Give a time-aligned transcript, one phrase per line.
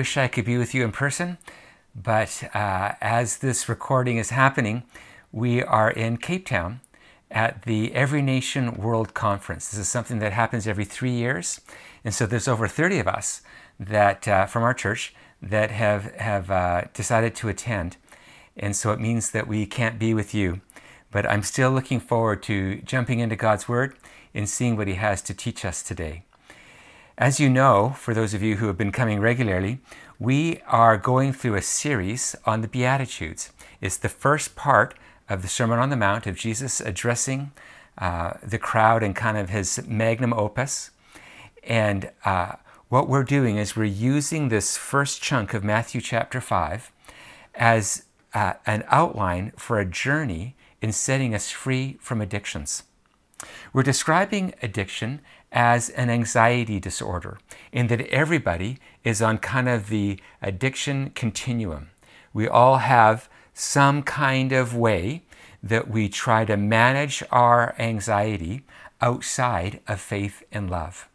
[0.00, 1.36] Wish I could be with you in person,
[1.94, 4.84] but uh, as this recording is happening,
[5.30, 6.80] we are in Cape Town
[7.30, 9.68] at the Every Nation World Conference.
[9.68, 11.60] This is something that happens every three years,
[12.02, 13.42] and so there's over 30 of us
[13.78, 17.98] that uh, from our church that have have uh, decided to attend,
[18.56, 20.62] and so it means that we can't be with you,
[21.10, 23.98] but I'm still looking forward to jumping into God's Word
[24.32, 26.24] and seeing what He has to teach us today.
[27.18, 29.80] As you know, for those of you who have been coming regularly,
[30.18, 33.50] we are going through a series on the Beatitudes.
[33.80, 34.94] It's the first part
[35.28, 37.52] of the Sermon on the Mount of Jesus addressing
[37.98, 40.90] uh, the crowd and kind of his magnum opus.
[41.62, 42.54] And uh,
[42.88, 46.90] what we're doing is we're using this first chunk of Matthew chapter 5
[47.54, 52.84] as uh, an outline for a journey in setting us free from addictions.
[53.72, 55.20] We're describing addiction
[55.52, 57.38] as an anxiety disorder,
[57.72, 61.90] in that everybody is on kind of the addiction continuum.
[62.32, 65.22] We all have some kind of way
[65.62, 68.62] that we try to manage our anxiety
[69.00, 71.08] outside of faith and love.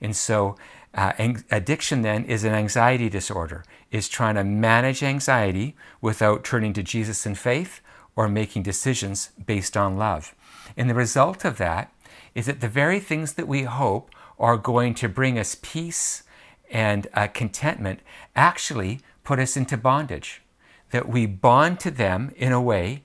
[0.00, 0.56] And so,
[0.94, 1.12] uh,
[1.50, 7.26] addiction then is an anxiety disorder, is trying to manage anxiety without turning to Jesus
[7.26, 7.80] in faith
[8.16, 10.34] or making decisions based on love.
[10.76, 11.92] And the result of that
[12.38, 16.22] is that the very things that we hope are going to bring us peace
[16.70, 17.98] and uh, contentment
[18.36, 20.40] actually put us into bondage.
[20.92, 23.02] That we bond to them in a way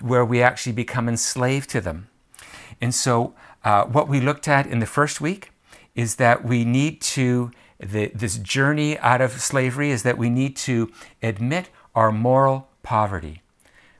[0.00, 2.10] where we actually become enslaved to them.
[2.80, 5.50] And so, uh, what we looked at in the first week
[5.96, 10.54] is that we need to, the, this journey out of slavery is that we need
[10.68, 10.92] to
[11.24, 13.42] admit our moral poverty.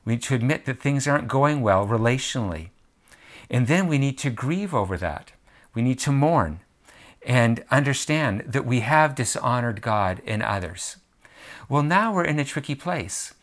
[0.05, 2.69] We need to admit that things aren't going well relationally.
[3.51, 5.33] And then we need to grieve over that.
[5.75, 6.61] We need to mourn
[7.21, 10.95] and understand that we have dishonored God and others.
[11.67, 13.33] Well, now we're in a tricky place.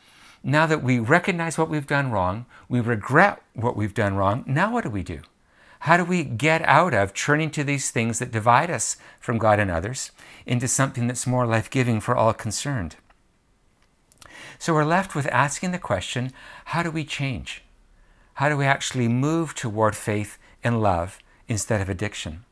[0.42, 4.72] Now that we recognize what we've done wrong, we regret what we've done wrong, now
[4.72, 5.20] what do we do?
[5.80, 9.60] How do we get out of turning to these things that divide us from God
[9.60, 10.10] and others
[10.46, 12.96] into something that's more life giving for all concerned?
[14.58, 16.32] So we're left with asking the question
[16.66, 17.62] how do we change?
[18.38, 21.18] How do we actually move toward faith and love
[21.48, 22.44] instead of addiction?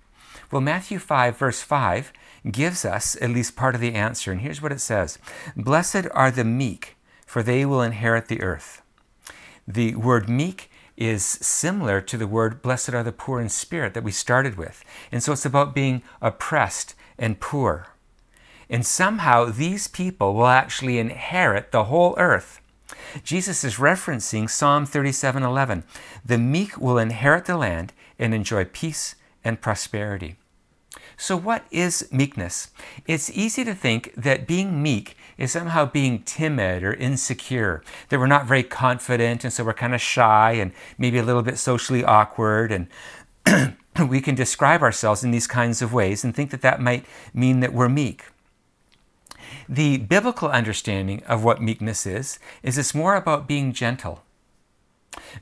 [0.51, 2.13] Well, Matthew 5, verse 5,
[2.51, 4.33] gives us at least part of the answer.
[4.33, 5.21] And here's what it says
[5.57, 8.83] Blessed are the meek, for they will inherit the earth.
[9.69, 14.03] The word meek is similar to the word blessed are the poor in spirit that
[14.03, 14.83] we started with.
[15.13, 17.91] And so it's about being oppressed and poor.
[18.69, 22.61] And somehow these people will actually inherit the whole earth.
[23.23, 25.85] Jesus is referencing Psalm 37:11.
[26.25, 29.15] The meek will inherit the land and enjoy peace
[29.45, 30.37] and prosperity.
[31.17, 32.69] So, what is meekness?
[33.07, 38.27] It's easy to think that being meek is somehow being timid or insecure, that we're
[38.27, 42.05] not very confident and so we're kind of shy and maybe a little bit socially
[42.05, 42.71] awkward.
[42.73, 43.77] And
[44.09, 47.61] we can describe ourselves in these kinds of ways and think that that might mean
[47.61, 48.25] that we're meek.
[49.69, 54.23] The biblical understanding of what meekness is is it's more about being gentle.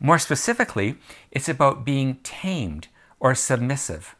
[0.01, 0.97] More specifically,
[1.31, 2.89] it's about being tamed
[3.21, 4.15] or submissive.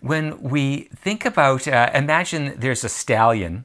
[0.00, 3.64] When we think about, uh, imagine there's a stallion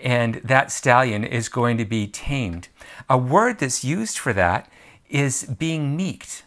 [0.00, 2.68] and that stallion is going to be tamed.
[3.08, 4.68] A word that's used for that
[5.08, 6.42] is being meeked,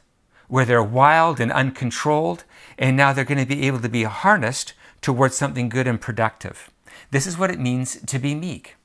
[0.48, 2.44] where they're wild and uncontrolled,
[2.78, 6.70] and now they're going to be able to be harnessed towards something good and productive.
[7.12, 8.76] This is what it means to be meek,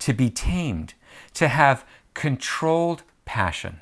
[0.00, 0.94] to be tamed,
[1.34, 3.80] to have controlled passion.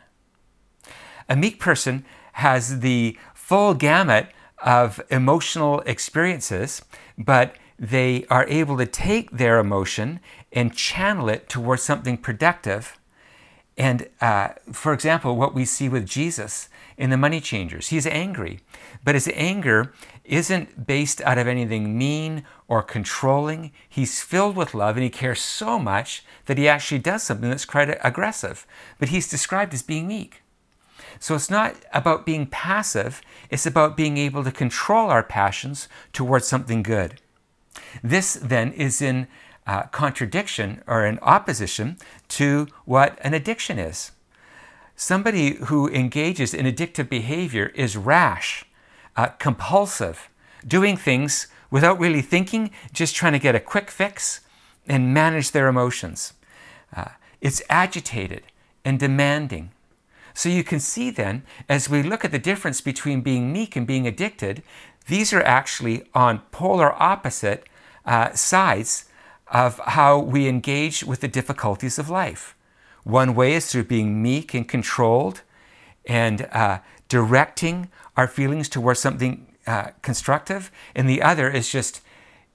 [1.29, 2.05] A meek person
[2.35, 4.29] has the full gamut
[4.59, 6.83] of emotional experiences,
[7.17, 10.21] but they are able to take their emotion
[10.53, 12.99] and channel it towards something productive.
[13.77, 18.61] And uh, for example, what we see with Jesus in the money changers, he's angry,
[19.03, 19.93] but his anger
[20.25, 23.73] isn't based out of anything mean or controlling.
[23.89, 27.65] He's filled with love and he cares so much that he actually does something that's
[27.65, 28.67] quite aggressive.
[28.99, 30.43] But he's described as being meek.
[31.19, 36.47] So it's not about being passive, it's about being able to control our passions towards
[36.47, 37.21] something good.
[38.03, 39.29] This then is in
[39.67, 41.97] uh, contradiction or in opposition
[42.29, 44.13] to what an addiction is.
[44.97, 48.65] Somebody who engages in addictive behavior is rash
[49.17, 50.29] uh, compulsive,
[50.67, 54.41] doing things without really thinking, just trying to get a quick fix
[54.87, 56.35] and manage their emotions.
[56.95, 58.43] Uh, it's agitated
[58.85, 59.71] and demanding.
[60.35, 63.87] So you can see then, as we look at the difference between being meek and
[63.87, 64.63] being addicted,
[65.07, 67.65] these are actually on polar opposite
[68.05, 69.07] uh, sides
[69.49, 72.57] of how we engage with the difficulties of life.
[73.05, 75.43] One way is through being meek and controlled
[76.07, 82.01] and uh, directing our feelings towards something uh, constructive, and the other is just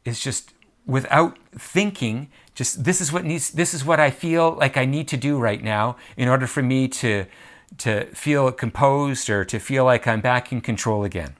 [0.05, 0.53] is just
[0.85, 5.07] without thinking just this is what needs this is what I feel like I need
[5.09, 7.25] to do right now in order for me to
[7.77, 11.35] to feel composed or to feel like I'm back in control again.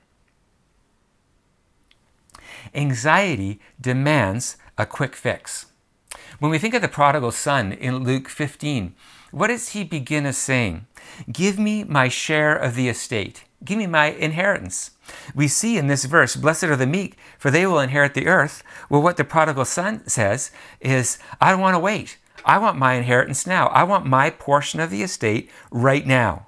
[2.76, 5.68] Anxiety demands a quick fix.
[6.40, 8.96] When we think of the prodigal son in Luke 15,
[9.32, 10.88] what does he begin as saying?
[11.32, 13.44] Give me my share of the estate.
[13.64, 14.92] Give me my inheritance.
[15.36, 18.64] We see in this verse, Blessed are the meek, for they will inherit the earth.
[18.90, 20.50] Well, what the prodigal son says
[20.80, 22.18] is, I don't want to wait.
[22.46, 23.68] I want my inheritance now.
[23.68, 26.48] I want my portion of the estate right now.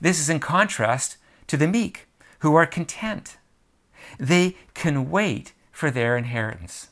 [0.00, 2.08] This is in contrast to the meek,
[2.38, 3.36] who are content.
[4.18, 6.88] They can wait for their inheritance.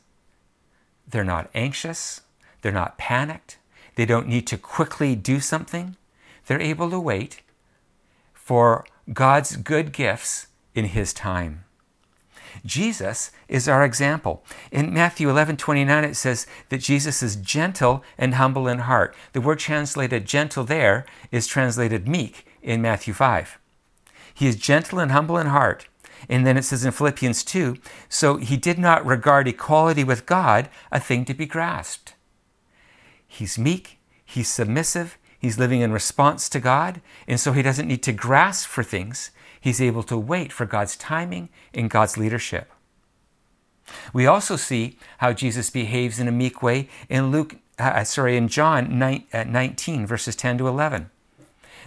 [1.07, 2.23] They're not anxious.
[2.63, 3.59] They're not panicked.
[3.95, 5.97] They don't need to quickly do something.
[6.47, 7.43] They're able to wait
[8.33, 11.65] for God's good gifts in His time.
[12.65, 14.45] Jesus is our example.
[14.71, 19.15] In Matthew 11 29, it says that Jesus is gentle and humble in heart.
[19.33, 23.59] The word translated gentle there is translated meek in Matthew 5.
[24.35, 25.87] He is gentle and humble in heart.
[26.29, 27.77] And then it says in Philippians 2
[28.09, 32.15] so he did not regard equality with God a thing to be grasped.
[33.27, 38.03] He's meek, he's submissive, he's living in response to God, and so he doesn't need
[38.03, 39.31] to grasp for things.
[39.61, 42.71] He's able to wait for God's timing and God's leadership.
[44.13, 48.49] We also see how Jesus behaves in a meek way in Luke, uh, sorry, in
[48.49, 51.11] John 9, uh, 19, verses 10 to 11.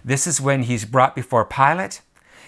[0.04, 2.02] This is when he's brought before Pilate.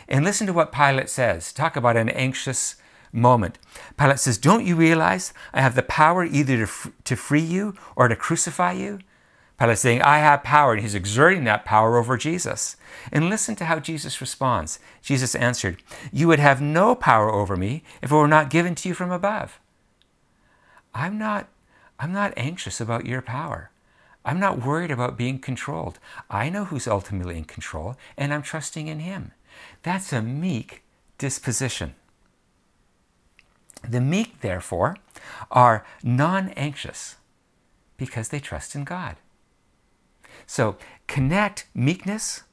[0.08, 1.52] And listen to what Pilate says.
[1.52, 2.76] Talk about an anxious
[3.12, 3.58] moment.
[3.98, 8.08] Pilate says, Don't you realize I have the power either to, to free you or
[8.08, 9.00] to crucify you?
[9.58, 12.76] Pilate saying, I have power, and he's exerting that power over Jesus.
[13.12, 14.80] And listen to how Jesus responds.
[15.02, 15.82] Jesus answered,
[16.12, 19.12] You would have no power over me if it were not given to you from
[19.12, 19.60] above.
[20.94, 21.48] I'm not,
[22.00, 23.72] I'm not anxious about your power.
[24.26, 26.00] I'm not worried about being controlled.
[26.30, 29.32] I know who's ultimately in control, and I'm trusting in him.
[29.86, 30.82] That's a meek
[31.20, 31.94] disposition.
[33.88, 34.98] The meek, therefore,
[35.52, 37.18] are non anxious
[37.96, 39.18] because they trust in God.
[40.48, 42.46] So connect meekness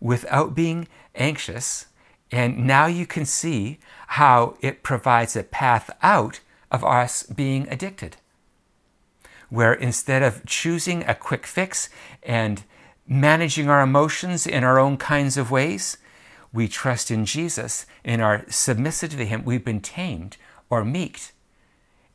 [0.00, 1.88] without being anxious,
[2.32, 6.40] and now you can see how it provides a path out
[6.70, 8.16] of us being addicted.
[9.50, 11.90] Where instead of choosing a quick fix
[12.22, 12.64] and
[13.06, 15.98] managing our emotions in our own kinds of ways,
[16.52, 19.44] we trust in Jesus and are submissive to Him.
[19.44, 20.36] We've been tamed
[20.70, 21.32] or meeked,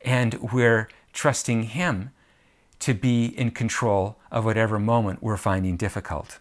[0.01, 2.11] and we're trusting Him
[2.79, 6.39] to be in control of whatever moment we're finding difficult.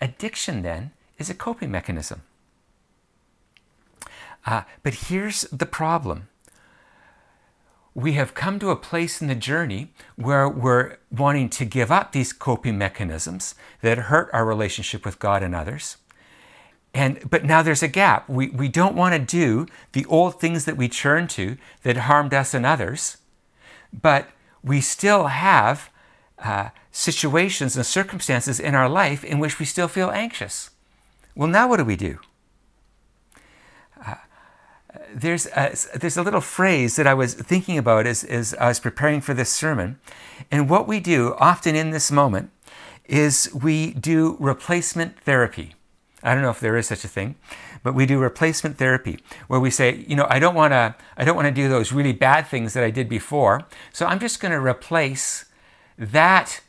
[0.00, 2.22] Addiction, then, is a coping mechanism.
[4.46, 6.28] Uh, but here's the problem
[7.94, 12.12] we have come to a place in the journey where we're wanting to give up
[12.12, 15.96] these coping mechanisms that hurt our relationship with God and others.
[16.92, 18.28] And but now there's a gap.
[18.28, 22.34] We we don't want to do the old things that we turn to that harmed
[22.34, 23.16] us and others
[23.92, 24.30] but
[24.62, 25.90] we still have
[26.38, 30.70] uh, situations and circumstances in our life in which we still feel anxious.
[31.34, 32.18] Well, now what do we do?
[35.14, 38.80] There's, a, there's a little phrase that I was thinking about as, as I was
[38.80, 39.98] preparing for this sermon.
[40.50, 42.50] And what we do often in this moment
[43.04, 45.74] is we do replacement therapy.
[46.22, 47.36] I don't know if there is such a thing,
[47.82, 49.18] but we do replacement therapy
[49.48, 51.92] where we say, you know, I don't want to I don't want to do those
[51.92, 53.66] really bad things that I did before.
[53.92, 55.46] So I'm just going to replace
[55.98, 56.60] that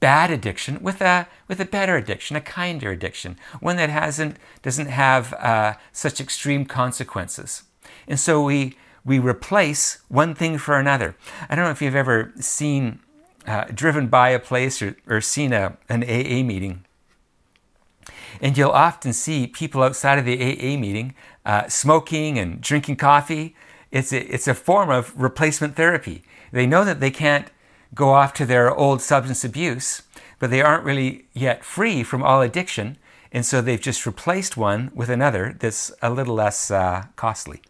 [0.00, 4.88] bad addiction with a with a better addiction, a kinder addiction, one that hasn't doesn't
[4.88, 7.62] have uh, such extreme consequences.
[8.08, 11.14] And so we we replace one thing for another.
[11.48, 12.98] I don't know if you've ever seen
[13.46, 16.84] uh, driven by a place or, or seen a, an AA meeting
[18.40, 23.54] and you'll often see people outside of the AA meeting uh, smoking and drinking coffee.
[23.90, 26.24] It's a, it's a form of replacement therapy.
[26.52, 27.50] They know that they can't
[27.94, 30.02] go off to their old substance abuse,
[30.38, 32.98] but they aren't really yet free from all addiction.
[33.32, 37.62] And so they've just replaced one with another that's a little less uh, costly.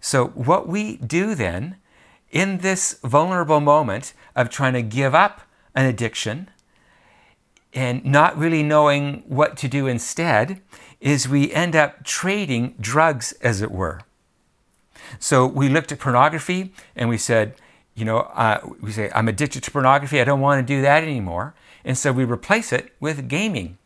[0.00, 1.76] So, what we do then
[2.30, 5.42] in this vulnerable moment of trying to give up
[5.74, 6.50] an addiction
[7.72, 10.60] and not really knowing what to do instead
[11.00, 14.00] is we end up trading drugs, as it were.
[15.18, 17.54] So we looked at pornography and we said,
[17.94, 20.20] you know, uh, we say, I'm addicted to pornography.
[20.20, 21.54] I don't want to do that anymore.
[21.84, 23.78] And so we replace it with gaming.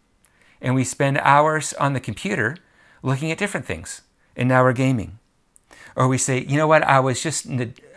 [0.60, 2.56] And we spend hours on the computer
[3.02, 4.02] looking at different things.
[4.36, 5.18] And now we're gaming.
[5.96, 7.46] Or we say, you know what, I was just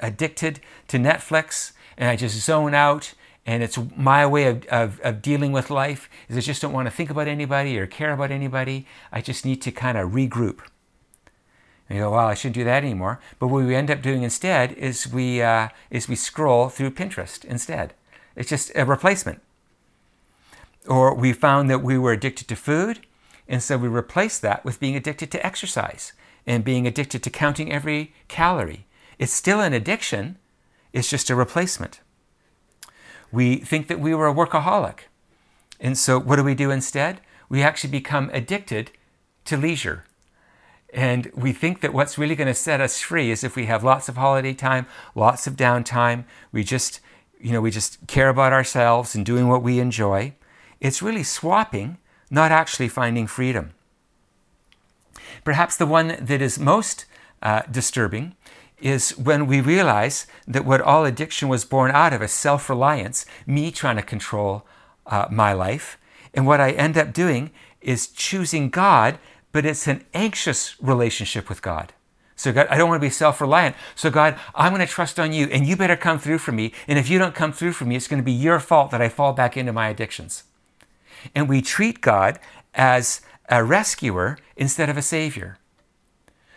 [0.01, 3.13] addicted to Netflix and I just zone out
[3.46, 6.88] and it's my way of, of, of, dealing with life is I just don't want
[6.88, 8.88] to think about anybody or care about anybody.
[9.12, 10.62] I just need to kind of regroup.
[11.88, 13.20] And you go, well, I shouldn't do that anymore.
[13.38, 17.46] But what we end up doing instead is we, uh, is we scroll through Pinterest
[17.46, 17.94] instead.
[18.36, 19.42] It's just a replacement.
[20.88, 23.06] Or we found that we were addicted to food,
[23.48, 26.13] and so we replaced that with being addicted to exercise
[26.46, 28.86] and being addicted to counting every calorie.
[29.18, 30.38] It's still an addiction,
[30.94, 32.02] it's just a replacement.
[33.32, 35.00] We think that we were a workaholic.
[35.80, 37.22] And so what do we do instead?
[37.50, 38.92] We actually become addicted
[39.46, 40.06] to leisure.
[40.94, 43.84] And we think that what's really going to set us free is if we have
[43.84, 46.24] lots of holiday time, lots of downtime,
[46.54, 47.02] we just,
[47.40, 50.34] you know, we just care about ourselves and doing what we enjoy.
[50.80, 51.98] It's really swapping,
[52.30, 53.72] not actually finding freedom.
[55.44, 57.06] Perhaps the one that is most
[57.42, 58.36] uh, disturbing
[58.80, 63.25] is when we realize that what all addiction was born out of is self reliance,
[63.46, 64.65] me trying to control
[65.06, 65.98] uh, my life.
[66.34, 67.51] And what I end up doing
[67.82, 69.18] is choosing God,
[69.51, 71.94] but it's an anxious relationship with God.
[72.36, 73.75] So, God, I don't want to be self reliant.
[73.96, 76.74] So, God, I'm going to trust on you, and you better come through for me.
[76.88, 79.01] And if you don't come through for me, it's going to be your fault that
[79.01, 80.44] I fall back into my addictions.
[81.34, 82.39] And we treat God
[82.74, 85.58] as a rescuer instead of a savior,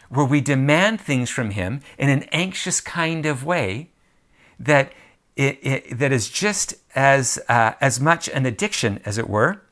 [0.09, 3.91] where we demand things from him in an anxious kind of way
[4.59, 4.93] that,
[5.37, 9.63] it, it, that is just as, uh, as much an addiction, as it were,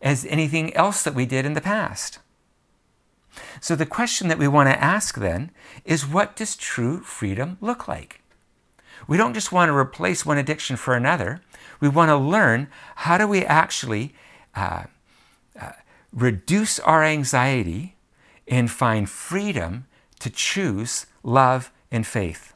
[0.00, 2.18] as anything else that we did in the past.
[3.60, 5.50] So, the question that we want to ask then
[5.84, 8.20] is what does true freedom look like?
[9.08, 11.40] We don't just want to replace one addiction for another.
[11.80, 14.14] We want to learn how do we actually
[14.54, 14.84] uh,
[15.60, 15.72] uh,
[16.14, 17.96] reduce our anxiety
[18.46, 19.86] and find freedom
[20.20, 22.54] to choose love and faith.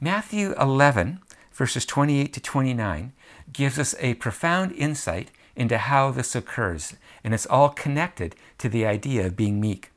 [0.00, 1.20] Matthew 11,
[1.52, 3.12] verses 28 to 29,
[3.52, 8.84] gives us a profound insight into how this occurs, and it's all connected to the
[8.84, 9.90] idea of being meek.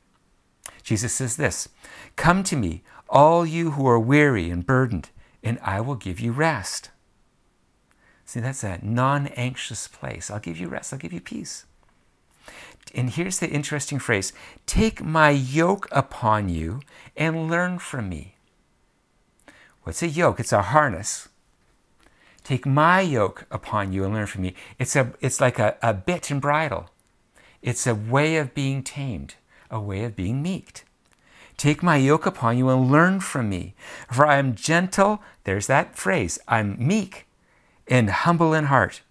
[0.82, 1.68] Jesus says this
[2.16, 5.10] Come to me, all you who are weary and burdened,
[5.42, 6.90] and I will give you rest.
[8.24, 10.30] See, that's a non anxious place.
[10.30, 11.66] I'll give you rest, I'll give you peace.
[12.94, 14.32] And here's the interesting phrase
[14.66, 16.80] Take my yoke upon you
[17.16, 18.34] and learn from me.
[19.82, 20.40] What's a yoke?
[20.40, 21.28] It's a harness.
[22.42, 24.54] Take my yoke upon you and learn from me.
[24.78, 26.90] It's, a, it's like a, a bit and bridle.
[27.62, 29.34] It's a way of being tamed,
[29.70, 30.84] a way of being meeked.
[31.56, 33.74] Take my yoke upon you and learn from me.
[34.10, 37.26] For I am gentle, there's that phrase, I'm meek
[37.86, 39.02] and humble in heart.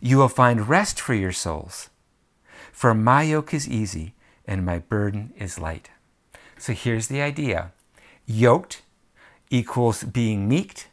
[0.00, 1.88] You will find rest for your souls.
[2.72, 4.14] For my yoke is easy
[4.46, 5.90] and my burden is light.
[6.58, 7.72] So here's the idea
[8.26, 8.82] yoked
[9.50, 10.86] equals being meeked,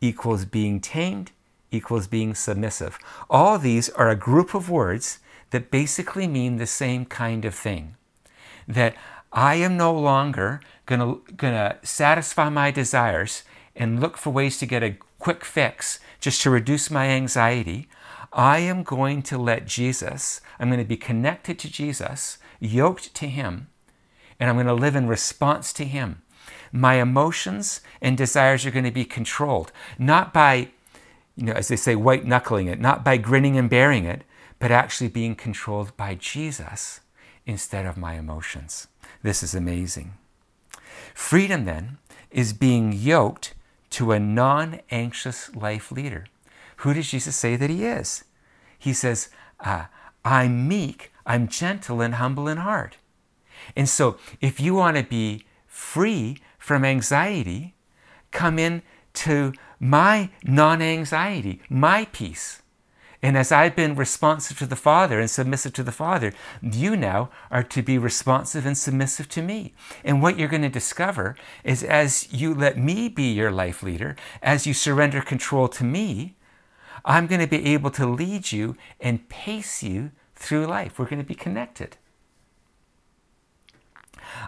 [0.00, 1.30] equals being tamed,
[1.70, 2.98] equals being submissive.
[3.28, 5.20] All these are a group of words
[5.50, 7.96] that basically mean the same kind of thing.
[8.66, 8.94] That
[9.32, 13.44] I am no longer going to gonna satisfy my desires
[13.76, 17.88] and look for ways to get a quick fix just to reduce my anxiety.
[18.32, 23.26] I am going to let Jesus, I'm going to be connected to Jesus, yoked to
[23.26, 23.68] Him,
[24.38, 26.22] and I'm going to live in response to Him.
[26.72, 30.68] My emotions and desires are going to be controlled, not by,
[31.36, 34.22] you know, as they say, white knuckling it, not by grinning and bearing it,
[34.60, 37.00] but actually being controlled by Jesus
[37.46, 38.86] instead of my emotions.
[39.22, 40.14] This is amazing.
[41.14, 41.98] Freedom, then,
[42.30, 43.54] is being yoked
[43.90, 46.26] to a non anxious life leader.
[46.80, 48.24] Who does Jesus say that he is?
[48.78, 49.28] He says,
[49.60, 49.86] uh,
[50.24, 52.96] I'm meek, I'm gentle and humble in heart.
[53.76, 57.74] And so, if you want to be free from anxiety,
[58.30, 58.82] come in
[59.12, 62.62] to my non anxiety, my peace.
[63.22, 66.32] And as I've been responsive to the Father and submissive to the Father,
[66.62, 69.74] you now are to be responsive and submissive to me.
[70.02, 74.16] And what you're going to discover is as you let me be your life leader,
[74.42, 76.36] as you surrender control to me,
[77.04, 80.98] I'm going to be able to lead you and pace you through life.
[80.98, 81.96] We're going to be connected.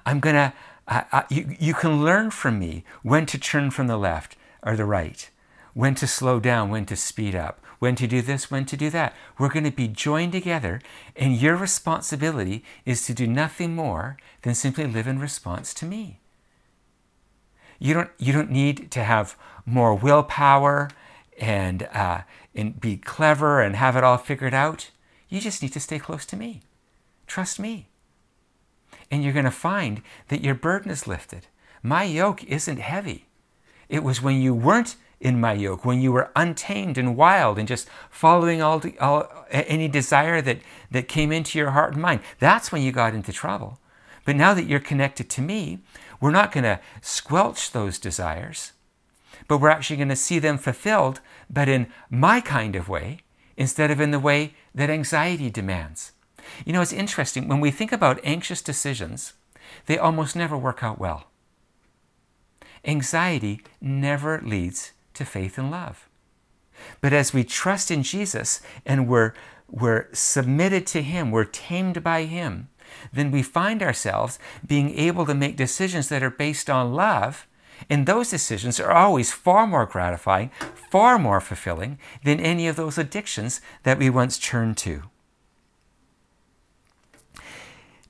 [0.07, 0.53] I'm going to,
[0.89, 4.85] uh, you, you can learn from me when to turn from the left or the
[4.85, 5.29] right,
[5.75, 8.91] when to slow down, when to speed up, when to do this, when to do
[8.91, 9.15] that.
[9.39, 10.81] We're going to be joined together,
[11.17, 16.21] and your responsibility is to do nothing more than simply live in response to me.
[17.79, 20.91] You don't, you don't need to have more willpower
[21.41, 22.21] and, uh,
[22.55, 24.91] and be clever and have it all figured out.
[25.29, 26.61] You just need to stay close to me.
[27.27, 27.89] Trust me.
[29.11, 31.47] And you're going to find that your burden is lifted.
[31.83, 33.27] My yoke isn't heavy.
[33.89, 37.69] It was when you weren't in my yoke, when you were untamed and wild and
[37.69, 40.59] just following all, the, all any desire that,
[40.91, 42.21] that came into your heart and mind.
[42.41, 43.79] That's when you got into trouble.
[44.25, 45.81] But now that you're connected to me,
[46.21, 48.73] we're not going to squelch those desires,
[49.49, 51.21] but we're actually going to see them fulfilled,
[51.51, 53.21] but in my kind of way,
[53.57, 56.13] instead of in the way that anxiety demands.
[56.65, 57.49] You know, it's interesting.
[57.49, 59.35] When we think about anxious decisions,
[59.87, 61.29] they almost never work out well.
[62.85, 66.09] Anxiety never leads to faith and love.
[67.01, 69.35] But as we trust in Jesus and we're,
[69.69, 72.69] we're submitted to Him, we're tamed by Him,
[73.13, 77.47] then we find ourselves being able to make decisions that are based on love.
[77.91, 80.51] And those decisions are always far more gratifying,
[80.91, 85.05] far more fulfilling than any of those addictions that we once turned to.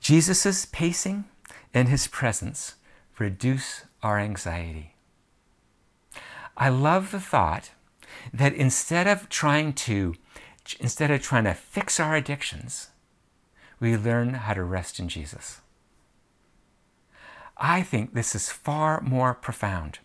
[0.00, 1.25] Jesus' pacing
[1.73, 2.75] and his presence
[3.19, 4.95] reduce our anxiety.
[6.57, 7.71] I love the thought
[8.33, 10.14] that instead of trying to
[10.78, 12.90] instead of trying to fix our addictions,
[13.81, 15.61] we learn how to rest in Jesus.
[17.62, 20.00] I think this is far more profound.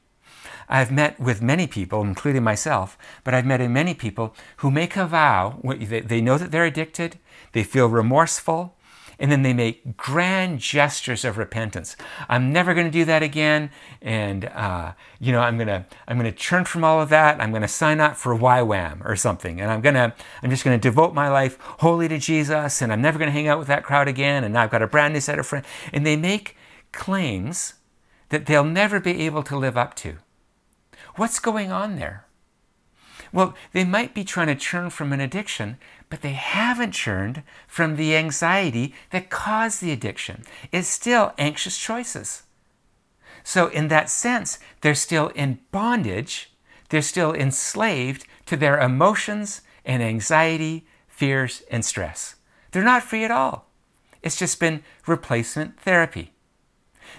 [0.70, 5.08] I've met with many people, including myself, but I've met many people who make a
[5.08, 5.60] vow.
[5.64, 7.18] They know that they're addicted,
[7.54, 8.76] they feel remorseful,
[9.18, 11.96] and then they make grand gestures of repentance.
[12.30, 16.32] I'm never going to do that again, and uh, you know I'm gonna I'm gonna
[16.32, 17.42] turn from all of that.
[17.42, 21.16] I'm gonna sign up for YWAM or something, and I'm gonna I'm just gonna devote
[21.16, 24.44] my life wholly to Jesus, and I'm never gonna hang out with that crowd again.
[24.44, 26.57] And now I've got a brand new set of friends, and they make
[26.98, 27.76] claims
[28.30, 30.18] that they'll never be able to live up to.
[31.16, 32.26] What's going on there?
[33.32, 35.78] Well, they might be trying to churn from an addiction,
[36.10, 40.44] but they haven't churned from the anxiety that caused the addiction.
[40.72, 42.44] It's still anxious choices.
[43.44, 46.52] So, in that sense, they're still in bondage,
[46.90, 52.36] they're still enslaved to their emotions and anxiety, fears, and stress.
[52.72, 53.68] They're not free at all.
[54.22, 56.34] It's just been replacement therapy.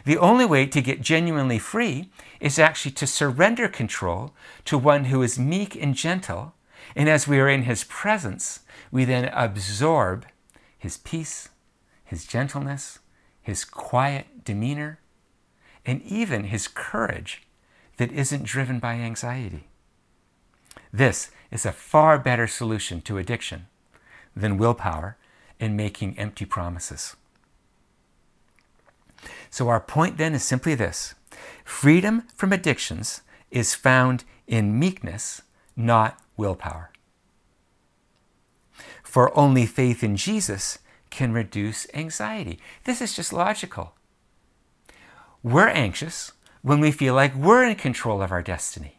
[0.05, 5.23] The only way to get genuinely free is actually to surrender control to one who
[5.23, 6.55] is meek and gentle,
[6.95, 10.27] and as we are in his presence, we then absorb
[10.79, 11.49] his peace,
[12.05, 13.01] his gentleness,
[13.41, 15.01] his quiet demeanor,
[15.85, 17.43] and even his courage
[17.97, 19.69] that isn't driven by anxiety.
[20.93, 23.67] This is a far better solution to addiction
[24.35, 25.17] than willpower
[25.61, 27.17] and making empty promises.
[29.51, 31.15] So, our point then is simply this
[31.65, 35.43] freedom from addictions is found in meekness,
[35.77, 36.91] not willpower
[39.09, 42.59] for only faith in Jesus can reduce anxiety.
[42.85, 43.95] This is just logical.
[45.43, 48.99] We're anxious when we feel like we're in control of our destiny.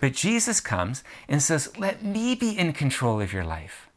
[0.00, 3.88] But Jesus comes and says, Let me be in control of your life.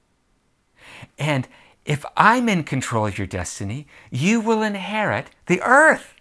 [1.19, 1.49] And
[1.85, 6.13] if I'm in control of your destiny, you will inherit the earth.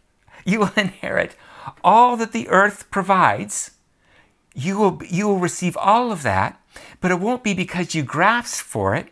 [0.45, 1.37] You will inherit
[1.83, 3.73] all that the earth provides.
[4.55, 6.61] You will, you will receive all of that
[7.01, 9.09] but it won't be because you grasped for it.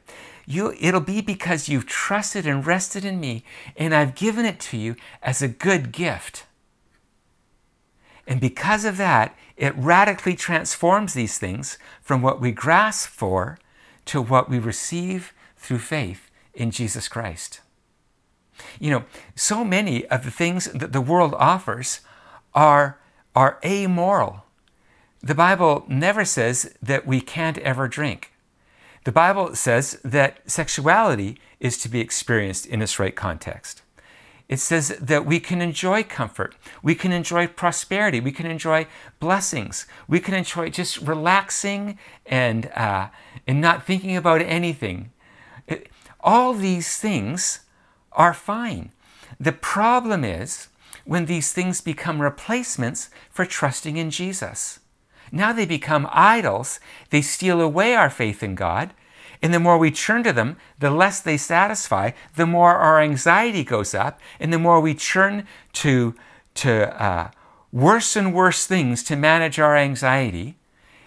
[0.46, 3.44] You, it'll be because you've trusted and rested in me,
[3.76, 6.44] and I've given it to you as a good gift.
[8.26, 13.58] And because of that, it radically transforms these things from what we grasp for
[14.06, 17.60] to what we receive through faith in Jesus Christ.
[18.78, 22.00] You know, so many of the things that the world offers
[22.54, 22.98] are,
[23.34, 24.44] are amoral.
[25.22, 28.32] The Bible never says that we can't ever drink.
[29.04, 33.82] The Bible says that sexuality is to be experienced in its right context.
[34.48, 38.86] It says that we can enjoy comfort, we can enjoy prosperity, we can enjoy
[39.18, 43.08] blessings, we can enjoy just relaxing and, uh,
[43.46, 45.10] and not thinking about anything.
[46.22, 47.61] All these things
[48.12, 48.92] are fine.
[49.40, 50.68] The problem is
[51.04, 54.80] when these things become replacements for trusting in Jesus.
[55.32, 56.78] Now they become idols.
[57.11, 58.92] They steal away our faith in God.
[59.42, 63.64] And the more we turn to them, the less they satisfy, the more our anxiety
[63.64, 66.14] goes up, and the more we turn to,
[66.54, 67.30] to uh,
[67.72, 70.56] worse and worse things to manage our anxiety,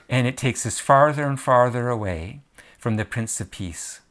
[0.10, 2.42] and it takes us farther and farther away
[2.78, 4.02] from the Prince of Peace.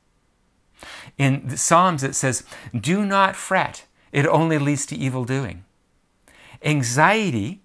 [1.18, 2.44] In the Psalms, it says,
[2.78, 5.64] Do not fret, it only leads to evil doing.
[6.62, 7.60] Anxiety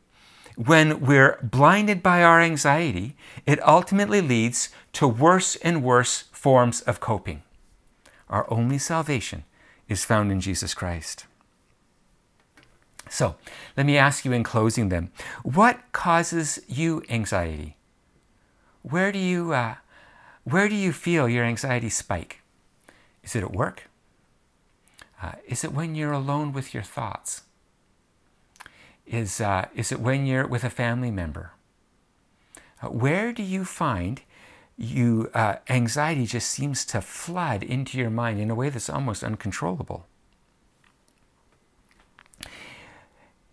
[0.60, 7.00] when we're blinded by our anxiety, it ultimately leads to worse and worse forms of
[7.00, 7.44] coping.
[8.30, 9.46] Our only salvation
[9.88, 11.28] is found in Jesus Christ.
[13.10, 13.38] So,
[13.78, 15.12] let me ask you in closing then
[15.44, 17.78] what causes you anxiety?
[18.84, 19.76] Where do you, uh,
[20.44, 22.39] where do you feel your anxiety spike?
[23.30, 23.84] Is it at work?
[25.22, 27.44] Uh, is it when you're alone with your thoughts?
[29.06, 31.52] Is, uh, is it when you're with a family member?
[32.82, 34.24] Uh, where do you find
[34.78, 39.24] you uh, anxiety just seems to flood into your mind in a way that's almost
[39.24, 40.08] uncontrollable?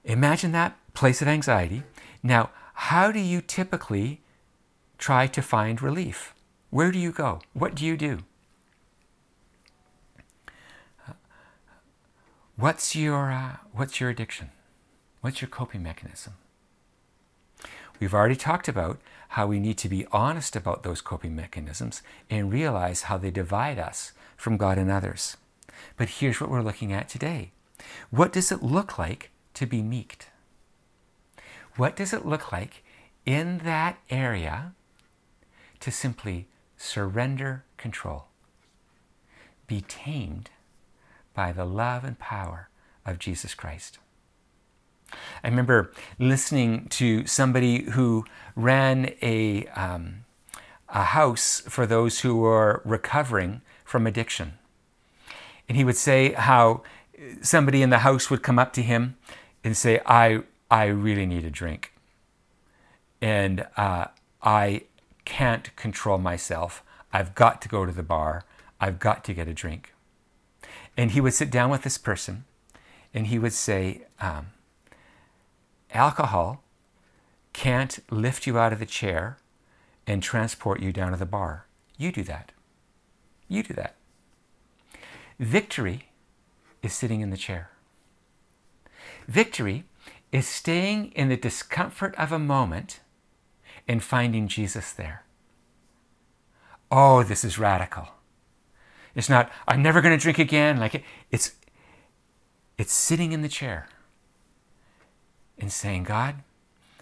[0.05, 1.83] Imagine that place of anxiety.
[2.23, 4.23] Now, how do you typically
[4.97, 6.33] try to find relief?
[6.71, 7.41] Where do you go?
[7.53, 8.21] What do you do?
[12.59, 14.49] What's your, uh, what's your addiction?
[15.21, 16.35] What's your coping mechanism?
[18.01, 18.99] We've already talked about
[19.31, 23.79] how we need to be honest about those coping mechanisms and realize how they divide
[23.79, 25.37] us from God and others.
[25.99, 27.53] But here's what we're looking at today.
[28.11, 30.29] What does it look like to be meeked?
[31.77, 32.83] What does it look like
[33.27, 34.73] in that area
[35.81, 36.47] to simply
[36.79, 38.29] surrender control?
[39.67, 40.49] Be tamed
[41.37, 42.69] by the love and power
[43.05, 43.99] of Jesus Christ.
[45.45, 48.25] I remember listening to somebody who
[48.57, 50.25] ran a, um,
[50.89, 54.55] a house for those who were recovering from addiction.
[55.69, 56.83] And he would say how
[57.43, 59.17] somebody in the house would come up to him
[59.63, 61.93] and say, I, I really need a drink.
[63.21, 64.07] And uh,
[64.43, 64.83] I
[65.25, 66.83] can't control myself.
[67.13, 68.45] I've got to go to the bar.
[68.81, 69.93] I've got to get a drink.
[70.97, 72.45] And he would sit down with this person
[73.13, 74.49] and he would say, um,
[75.93, 76.63] Alcohol
[77.53, 79.39] can't lift you out of the chair
[80.07, 81.67] and transport you down to the bar.
[81.97, 82.53] You do that.
[83.49, 83.97] You do that.
[85.39, 86.09] Victory
[86.83, 87.71] is sitting in the chair.
[89.27, 89.85] Victory
[90.33, 93.01] is staying in the discomfort of a moment
[93.89, 95.25] and finding Jesus there.
[96.91, 98.09] Oh, this is radical.
[99.17, 100.79] It's not, I'm never going to drink again.
[100.79, 101.03] Like it,
[101.33, 101.53] it's,
[102.79, 103.89] it's sitting in the chair
[105.59, 106.37] and saying, God,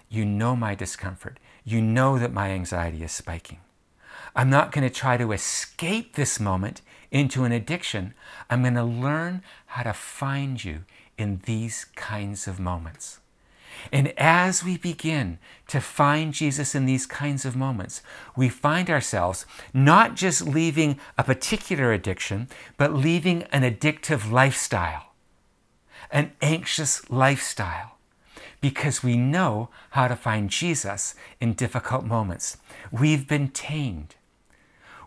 [0.08, 1.38] you know my discomfort.
[1.64, 3.58] You know that my anxiety is spiking.
[4.36, 8.14] I'm not going to try to escape this moment into an addiction.
[8.48, 10.84] I'm going to learn how to find you
[11.18, 13.18] in these kinds of moments.
[13.92, 18.02] And as we begin to find Jesus in these kinds of moments,
[18.36, 25.12] we find ourselves not just leaving a particular addiction, but leaving an addictive lifestyle,
[26.10, 27.94] an anxious lifestyle
[28.64, 32.56] because we know how to find Jesus in difficult moments.
[32.90, 34.14] We've been tamed.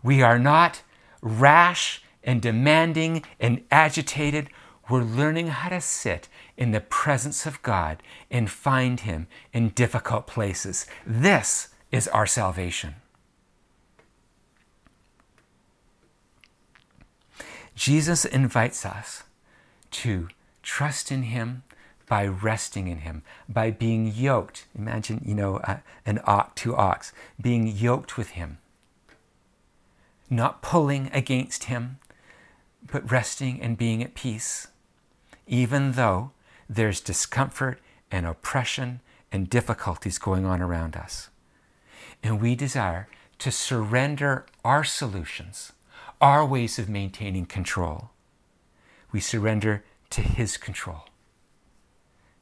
[0.04, 0.84] We are not
[1.24, 4.52] rash and demanding and agitated.
[4.90, 10.28] We're learning how to sit in the presence of God and find Him in difficult
[10.28, 10.86] places.
[11.06, 12.96] This is our salvation.
[17.76, 19.24] Jesus invites us
[19.92, 20.30] to
[20.64, 21.64] trust in Him
[22.08, 24.66] by resting in him, by being yoked.
[24.76, 28.58] Imagine, you know, uh, an ox, two ox, being yoked with him.
[30.30, 32.00] Not pulling against him,
[32.90, 34.68] but resting and being at peace,
[35.48, 36.32] even though
[36.70, 37.80] there's discomfort
[38.12, 39.00] and oppression
[39.32, 41.30] and difficulties going on around us.
[42.24, 43.08] And we desire
[43.40, 45.74] to surrender our solutions,
[46.20, 48.10] our ways of maintaining control.
[49.12, 51.06] We surrender to His control.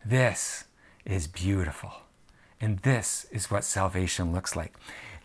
[0.04, 0.66] This
[1.06, 1.92] is beautiful.
[2.62, 4.74] And this is what salvation looks like.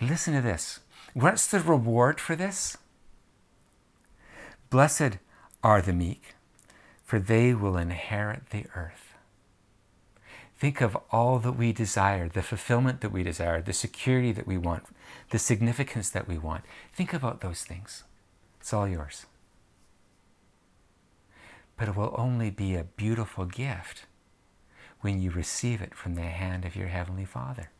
[0.00, 0.80] Listen to this.
[1.14, 2.76] What's the reward for this?
[4.68, 5.18] Blessed
[5.62, 6.34] are the meek,
[7.10, 9.14] for they will inherit the earth.
[10.56, 14.56] Think of all that we desire, the fulfillment that we desire, the security that we
[14.56, 14.84] want,
[15.30, 16.62] the significance that we want.
[16.92, 18.04] Think about those things.
[18.60, 19.26] It's all yours.
[21.76, 24.04] But it will only be a beautiful gift
[25.00, 27.70] when you receive it from the hand of your Heavenly Father.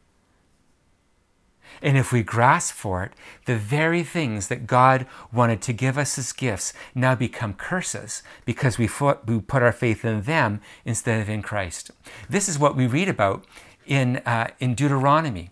[1.83, 3.13] And if we grasp for it,
[3.47, 8.79] the very things that God wanted to give us as gifts now become curses because
[8.79, 11.91] we put our faith in them instead of in Christ.
[12.29, 13.45] This is what we read about
[13.87, 15.51] in, uh, in Deuteronomy.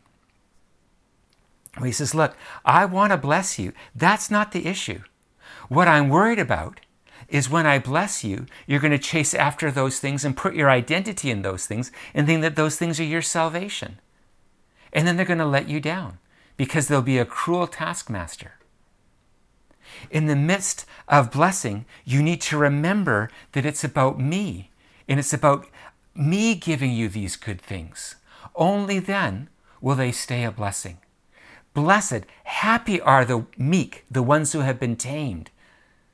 [1.82, 3.72] he says, Look, I want to bless you.
[3.94, 5.00] That's not the issue.
[5.68, 6.80] What I'm worried about
[7.28, 10.70] is when I bless you, you're going to chase after those things and put your
[10.70, 14.00] identity in those things and think that those things are your salvation.
[14.92, 16.18] And then they're going to let you down
[16.56, 18.52] because they'll be a cruel taskmaster.
[20.10, 24.70] In the midst of blessing, you need to remember that it's about me
[25.08, 25.66] and it's about
[26.14, 28.16] me giving you these good things.
[28.54, 29.48] Only then
[29.80, 30.98] will they stay a blessing.
[31.74, 35.50] Blessed, happy are the meek, the ones who have been tamed,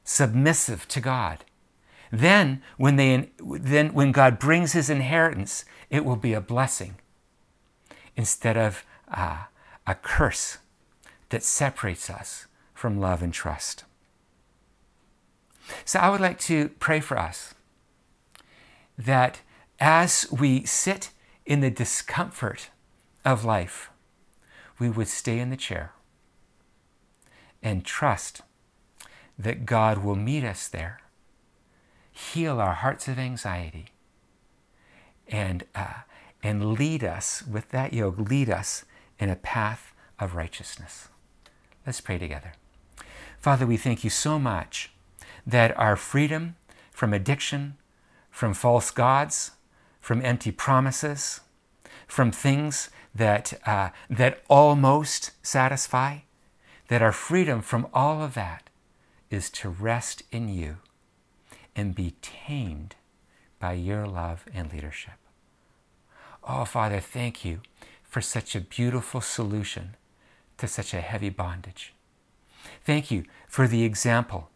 [0.05, 1.45] submissive to God.
[2.13, 6.97] Then, when, they, then when God brings his inheritance, it will be a blessing
[8.16, 9.44] instead of uh,
[9.87, 10.59] a curse
[11.31, 13.85] that separates us from love and trust.
[15.85, 17.55] So I would like to pray for us
[18.98, 19.40] that
[19.81, 21.11] as we sit
[21.46, 22.70] in the discomfort
[23.24, 23.90] of life,
[24.79, 25.92] we would stay in the chair
[27.62, 28.42] and trust
[29.38, 31.00] that God will meet us there,
[32.12, 33.87] heal our hearts of anxiety,
[35.27, 36.03] and, uh,
[36.44, 38.85] and lead us with that yoke, lead us
[39.18, 41.09] in a path of righteousness.
[41.87, 42.52] Let's pray together.
[43.40, 44.92] Father, we thank you so much
[45.46, 46.57] that our freedom
[46.90, 47.76] from addiction,
[48.30, 49.52] from false gods,
[50.00, 51.40] from empty promises,
[52.07, 56.18] from things that, uh, that almost satisfy,
[56.88, 58.68] that our freedom from all of that
[59.30, 60.76] is to rest in you
[61.74, 62.96] and be tamed
[63.59, 65.24] by your love and leadership.
[66.46, 67.61] Oh, Father, thank you
[68.02, 69.96] for such a beautiful solution
[70.59, 71.94] to such a heavy bondage.
[72.85, 74.50] Thank you for the example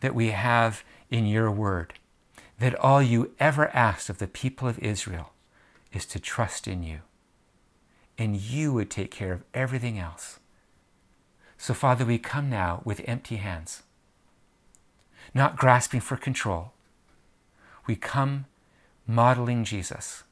[0.00, 1.94] that we have in your word
[2.58, 5.30] that all you ever asked of the people of Israel
[5.92, 7.00] is to trust in you.
[8.16, 10.38] And you would take care of everything else.
[11.58, 13.82] So, Father, we come now with empty hands,
[15.32, 16.72] not grasping for control.
[17.86, 18.46] We come
[19.06, 20.23] modeling Jesus,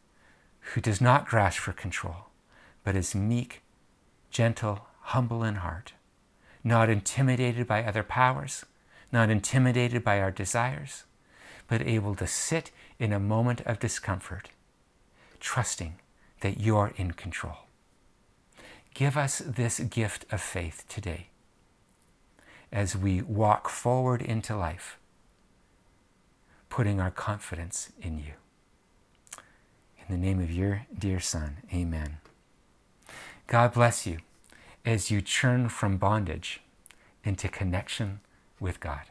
[0.62, 2.26] who does not grasp for control,
[2.84, 3.62] but is meek,
[4.30, 5.92] gentle, humble in heart,
[6.64, 8.64] not intimidated by other powers,
[9.10, 11.04] not intimidated by our desires
[11.72, 14.50] but able to sit in a moment of discomfort,
[15.40, 15.94] trusting
[16.40, 17.56] that you're in control.
[18.92, 21.28] Give us this gift of faith today
[22.70, 24.98] as we walk forward into life,
[26.68, 28.34] putting our confidence in you.
[30.12, 32.18] The name of your dear Son, amen.
[33.46, 34.18] God bless you
[34.84, 36.60] as you churn from bondage
[37.24, 38.20] into connection
[38.60, 39.04] with God.